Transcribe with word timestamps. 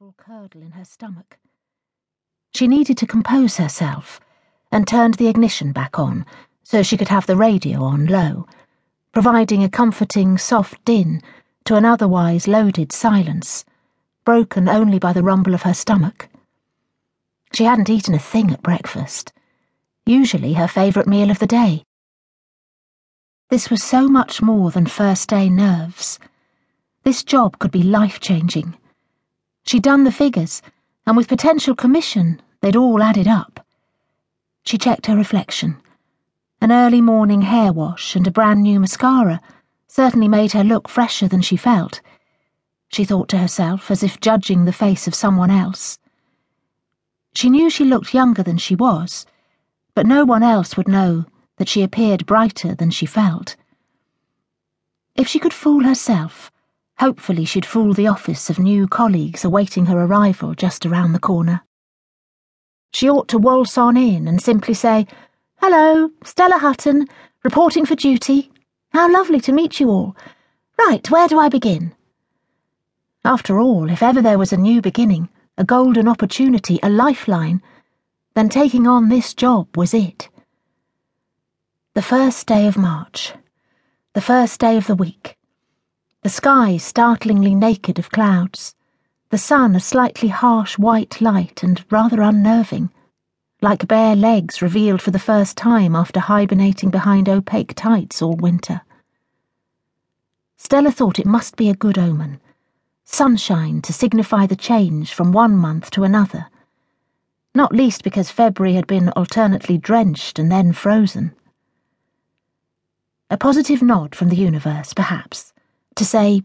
terrible 0.00 0.14
curdle 0.16 0.62
in 0.62 0.70
her 0.70 0.84
stomach. 0.84 1.38
She 2.54 2.66
needed 2.66 2.96
to 2.98 3.06
compose 3.06 3.58
herself 3.58 4.18
and 4.72 4.88
turned 4.88 5.14
the 5.14 5.28
ignition 5.28 5.72
back 5.72 5.98
on 5.98 6.24
so 6.62 6.82
she 6.82 6.96
could 6.96 7.08
have 7.08 7.26
the 7.26 7.36
radio 7.36 7.82
on 7.82 8.06
low, 8.06 8.46
providing 9.12 9.62
a 9.62 9.68
comforting, 9.68 10.38
soft 10.38 10.82
din 10.86 11.20
to 11.66 11.74
an 11.74 11.84
otherwise 11.84 12.48
loaded 12.48 12.92
silence, 12.92 13.66
broken 14.24 14.70
only 14.70 14.98
by 14.98 15.12
the 15.12 15.22
rumble 15.22 15.52
of 15.52 15.62
her 15.62 15.74
stomach. 15.74 16.30
She 17.52 17.64
hadn't 17.64 17.90
eaten 17.90 18.14
a 18.14 18.18
thing 18.18 18.50
at 18.52 18.62
breakfast, 18.62 19.34
usually 20.06 20.54
her 20.54 20.68
favourite 20.68 21.08
meal 21.08 21.30
of 21.30 21.40
the 21.40 21.46
day. 21.46 21.84
This 23.50 23.68
was 23.68 23.82
so 23.82 24.08
much 24.08 24.40
more 24.40 24.70
than 24.70 24.86
first 24.86 25.28
day 25.28 25.50
nerves. 25.50 26.18
This 27.02 27.22
job 27.22 27.58
could 27.58 27.70
be 27.70 27.82
life 27.82 28.18
changing. 28.18 28.78
She'd 29.70 29.84
done 29.84 30.02
the 30.02 30.10
figures, 30.10 30.62
and 31.06 31.16
with 31.16 31.28
potential 31.28 31.76
commission, 31.76 32.42
they'd 32.60 32.74
all 32.74 33.00
added 33.00 33.28
up. 33.28 33.64
She 34.64 34.76
checked 34.76 35.06
her 35.06 35.14
reflection. 35.14 35.76
An 36.60 36.72
early 36.72 37.00
morning 37.00 37.42
hair 37.42 37.72
wash 37.72 38.16
and 38.16 38.26
a 38.26 38.32
brand 38.32 38.64
new 38.64 38.80
mascara 38.80 39.40
certainly 39.86 40.26
made 40.26 40.50
her 40.54 40.64
look 40.64 40.88
fresher 40.88 41.28
than 41.28 41.40
she 41.40 41.56
felt. 41.56 42.00
She 42.88 43.04
thought 43.04 43.28
to 43.28 43.38
herself, 43.38 43.92
as 43.92 44.02
if 44.02 44.18
judging 44.18 44.64
the 44.64 44.72
face 44.72 45.06
of 45.06 45.14
someone 45.14 45.52
else. 45.52 46.00
She 47.36 47.48
knew 47.48 47.70
she 47.70 47.84
looked 47.84 48.12
younger 48.12 48.42
than 48.42 48.58
she 48.58 48.74
was, 48.74 49.24
but 49.94 50.04
no 50.04 50.24
one 50.24 50.42
else 50.42 50.76
would 50.76 50.88
know 50.88 51.26
that 51.58 51.68
she 51.68 51.84
appeared 51.84 52.26
brighter 52.26 52.74
than 52.74 52.90
she 52.90 53.06
felt. 53.06 53.54
If 55.14 55.28
she 55.28 55.38
could 55.38 55.54
fool 55.54 55.84
herself, 55.84 56.50
hopefully 57.00 57.46
she'd 57.46 57.64
fool 57.64 57.94
the 57.94 58.06
office 58.06 58.50
of 58.50 58.58
new 58.58 58.86
colleagues 58.86 59.42
awaiting 59.42 59.86
her 59.86 60.00
arrival 60.00 60.54
just 60.54 60.84
around 60.84 61.14
the 61.14 61.18
corner. 61.18 61.62
She 62.92 63.08
ought 63.08 63.26
to 63.28 63.38
waltz 63.38 63.78
on 63.78 63.96
in 63.96 64.28
and 64.28 64.38
simply 64.38 64.74
say, 64.74 65.06
Hello, 65.62 66.10
Stella 66.24 66.58
Hutton, 66.58 67.08
reporting 67.42 67.86
for 67.86 67.94
duty. 67.94 68.52
How 68.92 69.10
lovely 69.10 69.40
to 69.40 69.52
meet 69.52 69.80
you 69.80 69.88
all. 69.88 70.14
Right, 70.78 71.10
where 71.10 71.26
do 71.26 71.38
I 71.38 71.48
begin? 71.48 71.94
After 73.24 73.58
all, 73.58 73.88
if 73.88 74.02
ever 74.02 74.20
there 74.20 74.38
was 74.38 74.52
a 74.52 74.58
new 74.58 74.82
beginning, 74.82 75.30
a 75.56 75.64
golden 75.64 76.06
opportunity, 76.06 76.78
a 76.82 76.90
lifeline, 76.90 77.62
then 78.34 78.50
taking 78.50 78.86
on 78.86 79.08
this 79.08 79.32
job 79.32 79.74
was 79.74 79.94
it. 79.94 80.28
The 81.94 82.02
first 82.02 82.46
day 82.46 82.66
of 82.66 82.76
March. 82.76 83.32
The 84.12 84.20
first 84.20 84.60
day 84.60 84.76
of 84.76 84.86
the 84.86 84.94
week. 84.94 85.38
The 86.22 86.28
sky 86.28 86.76
startlingly 86.76 87.54
naked 87.54 87.98
of 87.98 88.10
clouds. 88.10 88.74
The 89.30 89.38
sun 89.38 89.74
a 89.74 89.80
slightly 89.80 90.28
harsh 90.28 90.76
white 90.76 91.22
light 91.22 91.62
and 91.62 91.82
rather 91.90 92.20
unnerving, 92.20 92.90
like 93.62 93.88
bare 93.88 94.14
legs 94.14 94.60
revealed 94.60 95.00
for 95.00 95.12
the 95.12 95.18
first 95.18 95.56
time 95.56 95.96
after 95.96 96.20
hibernating 96.20 96.90
behind 96.90 97.26
opaque 97.26 97.72
tights 97.74 98.20
all 98.20 98.36
winter. 98.36 98.82
Stella 100.58 100.90
thought 100.90 101.18
it 101.18 101.24
must 101.24 101.56
be 101.56 101.70
a 101.70 101.74
good 101.74 101.96
omen. 101.96 102.38
Sunshine 103.04 103.80
to 103.80 103.92
signify 103.94 104.44
the 104.44 104.56
change 104.56 105.14
from 105.14 105.32
one 105.32 105.56
month 105.56 105.90
to 105.92 106.04
another, 106.04 106.48
not 107.54 107.72
least 107.72 108.04
because 108.04 108.30
February 108.30 108.74
had 108.74 108.86
been 108.86 109.08
alternately 109.10 109.78
drenched 109.78 110.38
and 110.38 110.52
then 110.52 110.74
frozen. 110.74 111.34
A 113.30 113.38
positive 113.38 113.80
nod 113.80 114.14
from 114.14 114.28
the 114.28 114.36
universe, 114.36 114.92
perhaps, 114.92 115.54
to 116.00 116.04
say, 116.06 116.40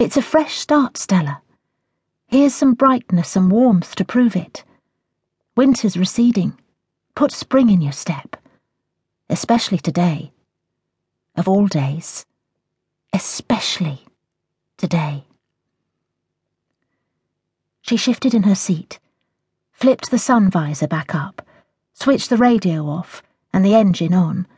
It's 0.00 0.16
a 0.16 0.22
fresh 0.22 0.56
start, 0.56 0.96
Stella. 0.96 1.40
Here's 2.26 2.52
some 2.52 2.74
brightness 2.74 3.36
and 3.36 3.48
warmth 3.48 3.94
to 3.94 4.04
prove 4.04 4.34
it. 4.34 4.64
Winter's 5.56 5.96
receding. 5.96 6.58
Put 7.14 7.30
spring 7.30 7.70
in 7.70 7.80
your 7.80 7.92
step. 7.92 8.36
Especially 9.30 9.78
today. 9.78 10.32
Of 11.36 11.46
all 11.46 11.68
days. 11.68 12.26
Especially 13.12 14.00
today. 14.76 15.22
She 17.82 17.96
shifted 17.96 18.34
in 18.34 18.42
her 18.42 18.56
seat, 18.56 18.98
flipped 19.70 20.10
the 20.10 20.18
sun 20.18 20.50
visor 20.50 20.88
back 20.88 21.14
up, 21.14 21.40
switched 21.92 22.30
the 22.30 22.36
radio 22.36 22.88
off 22.88 23.22
and 23.52 23.64
the 23.64 23.76
engine 23.76 24.12
on, 24.12 24.48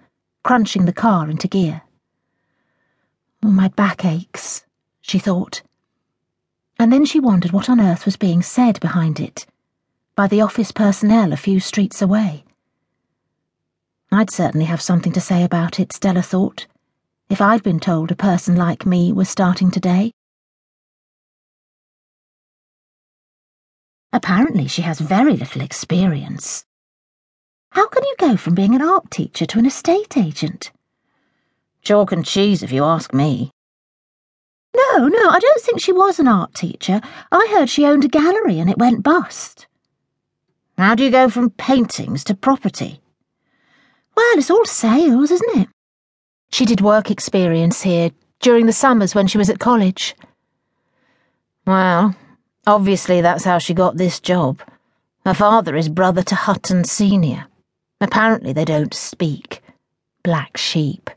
crunching 0.42 0.86
the 0.86 0.94
car 0.94 1.28
into 1.28 1.46
gear. 1.46 1.82
My 3.42 3.68
back 3.68 4.04
aches, 4.04 4.64
she 5.00 5.18
thought 5.18 5.62
and 6.80 6.90
then 6.90 7.04
she 7.04 7.20
wondered 7.20 7.52
what 7.52 7.68
on 7.68 7.78
earth 7.78 8.06
was 8.06 8.16
being 8.16 8.40
said 8.40 8.80
behind 8.80 9.20
it, 9.20 9.44
by 10.16 10.26
the 10.26 10.40
office 10.40 10.72
personnel 10.72 11.30
a 11.30 11.36
few 11.36 11.60
streets 11.60 12.00
away. 12.00 12.42
I'd 14.10 14.30
certainly 14.30 14.64
have 14.64 14.80
something 14.80 15.12
to 15.12 15.20
say 15.20 15.44
about 15.44 15.78
it, 15.78 15.92
Stella 15.92 16.22
thought, 16.22 16.66
if 17.28 17.42
I'd 17.42 17.62
been 17.62 17.80
told 17.80 18.10
a 18.10 18.16
person 18.16 18.56
like 18.56 18.86
me 18.86 19.12
was 19.12 19.28
starting 19.28 19.70
today. 19.70 20.14
Apparently, 24.10 24.66
she 24.66 24.80
has 24.80 25.00
very 25.00 25.36
little 25.36 25.60
experience. 25.60 26.64
How 27.72 27.86
can 27.88 28.04
you 28.04 28.14
go 28.18 28.38
from 28.38 28.54
being 28.54 28.74
an 28.74 28.80
art 28.80 29.10
teacher 29.10 29.44
to 29.44 29.58
an 29.58 29.66
estate 29.66 30.16
agent? 30.16 30.72
Chalk 31.82 32.12
and 32.12 32.24
cheese, 32.24 32.62
if 32.62 32.72
you 32.72 32.84
ask 32.84 33.14
me. 33.14 33.50
No, 34.74 35.08
no, 35.08 35.28
I 35.30 35.38
don't 35.38 35.60
think 35.62 35.80
she 35.80 35.92
was 35.92 36.18
an 36.18 36.28
art 36.28 36.54
teacher. 36.54 37.00
I 37.32 37.48
heard 37.52 37.68
she 37.68 37.86
owned 37.86 38.04
a 38.04 38.08
gallery 38.08 38.58
and 38.58 38.70
it 38.70 38.78
went 38.78 39.02
bust. 39.02 39.66
How 40.78 40.94
do 40.94 41.04
you 41.04 41.10
go 41.10 41.28
from 41.28 41.50
paintings 41.50 42.24
to 42.24 42.34
property? 42.34 43.00
Well, 44.16 44.38
it's 44.38 44.50
all 44.50 44.64
sales, 44.64 45.30
isn't 45.30 45.58
it? 45.58 45.68
She 46.52 46.64
did 46.64 46.80
work 46.80 47.10
experience 47.10 47.82
here 47.82 48.10
during 48.40 48.66
the 48.66 48.72
summers 48.72 49.14
when 49.14 49.26
she 49.26 49.38
was 49.38 49.50
at 49.50 49.58
college. 49.58 50.16
Well, 51.66 52.14
obviously 52.66 53.20
that's 53.20 53.44
how 53.44 53.58
she 53.58 53.74
got 53.74 53.96
this 53.96 54.20
job. 54.20 54.60
Her 55.24 55.34
father 55.34 55.76
is 55.76 55.88
brother 55.88 56.22
to 56.22 56.34
Hutton 56.34 56.84
Senior. 56.84 57.46
Apparently 58.00 58.52
they 58.52 58.64
don't 58.64 58.94
speak. 58.94 59.62
Black 60.22 60.56
sheep. 60.56 61.10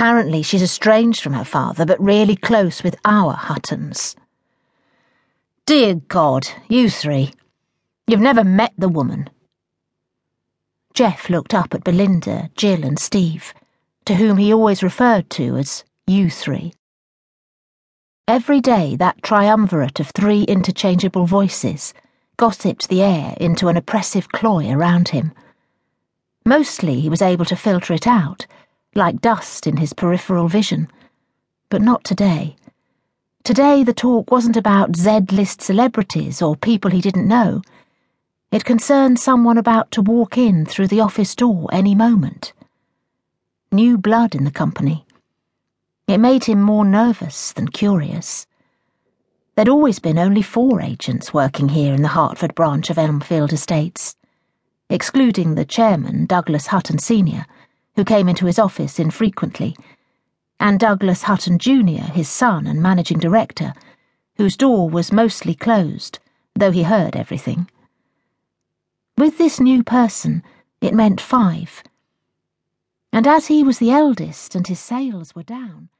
Apparently, 0.00 0.42
she's 0.42 0.62
estranged 0.62 1.20
from 1.20 1.34
her 1.34 1.44
father, 1.44 1.84
but 1.84 2.00
really 2.00 2.34
close 2.34 2.82
with 2.82 2.96
our 3.04 3.34
Huttons. 3.34 4.16
Dear 5.66 5.96
God, 5.96 6.48
you 6.70 6.88
three. 6.88 7.34
You've 8.06 8.18
never 8.18 8.42
met 8.42 8.72
the 8.78 8.88
woman. 8.88 9.28
Jeff 10.94 11.28
looked 11.28 11.52
up 11.52 11.74
at 11.74 11.84
Belinda, 11.84 12.48
Jill, 12.56 12.82
and 12.82 12.98
Steve, 12.98 13.52
to 14.06 14.14
whom 14.14 14.38
he 14.38 14.54
always 14.54 14.82
referred 14.82 15.28
to 15.28 15.58
as 15.58 15.84
you 16.06 16.30
three. 16.30 16.72
Every 18.26 18.62
day, 18.62 18.96
that 18.96 19.22
triumvirate 19.22 20.00
of 20.00 20.08
three 20.08 20.44
interchangeable 20.44 21.26
voices 21.26 21.92
gossiped 22.38 22.88
the 22.88 23.02
air 23.02 23.36
into 23.38 23.68
an 23.68 23.76
oppressive 23.76 24.30
cloy 24.30 24.70
around 24.72 25.10
him. 25.10 25.34
Mostly, 26.46 27.00
he 27.00 27.10
was 27.10 27.20
able 27.20 27.44
to 27.44 27.54
filter 27.54 27.92
it 27.92 28.06
out 28.06 28.46
like 28.94 29.20
dust 29.20 29.66
in 29.66 29.76
his 29.76 29.92
peripheral 29.92 30.48
vision. 30.48 30.88
But 31.68 31.82
not 31.82 32.02
today. 32.04 32.56
Today, 33.44 33.84
the 33.84 33.94
talk 33.94 34.30
wasn't 34.30 34.56
about 34.56 34.96
Z 34.96 35.20
list 35.32 35.62
celebrities 35.62 36.42
or 36.42 36.56
people 36.56 36.90
he 36.90 37.00
didn't 37.00 37.28
know. 37.28 37.62
It 38.50 38.64
concerned 38.64 39.20
someone 39.20 39.56
about 39.56 39.90
to 39.92 40.02
walk 40.02 40.36
in 40.36 40.66
through 40.66 40.88
the 40.88 41.00
office 41.00 41.34
door 41.36 41.68
any 41.72 41.94
moment. 41.94 42.52
New 43.70 43.96
blood 43.96 44.34
in 44.34 44.44
the 44.44 44.50
company. 44.50 45.06
It 46.08 46.18
made 46.18 46.44
him 46.44 46.60
more 46.60 46.84
nervous 46.84 47.52
than 47.52 47.68
curious. 47.68 48.46
There'd 49.54 49.68
always 49.68 50.00
been 50.00 50.18
only 50.18 50.42
four 50.42 50.80
agents 50.80 51.32
working 51.32 51.68
here 51.68 51.94
in 51.94 52.02
the 52.02 52.08
Hertford 52.08 52.56
branch 52.56 52.90
of 52.90 52.98
Elmfield 52.98 53.52
Estates, 53.52 54.16
excluding 54.88 55.54
the 55.54 55.64
chairman, 55.64 56.26
Douglas 56.26 56.66
Hutton 56.68 56.98
Sr., 56.98 57.46
who 58.00 58.04
came 58.06 58.30
into 58.30 58.46
his 58.46 58.58
office 58.58 58.98
infrequently, 58.98 59.76
and 60.58 60.80
Douglas 60.80 61.24
Hutton 61.24 61.58
Jr., 61.58 62.10
his 62.14 62.30
son 62.30 62.66
and 62.66 62.80
managing 62.80 63.18
director, 63.18 63.74
whose 64.36 64.56
door 64.56 64.88
was 64.88 65.12
mostly 65.12 65.54
closed, 65.54 66.18
though 66.54 66.70
he 66.70 66.84
heard 66.84 67.14
everything. 67.14 67.68
With 69.18 69.36
this 69.36 69.60
new 69.60 69.84
person, 69.84 70.42
it 70.80 70.94
meant 70.94 71.20
five. 71.20 71.82
And 73.12 73.26
as 73.26 73.48
he 73.48 73.62
was 73.62 73.78
the 73.78 73.90
eldest 73.90 74.54
and 74.54 74.66
his 74.66 74.80
sales 74.80 75.34
were 75.34 75.42
down, 75.42 75.90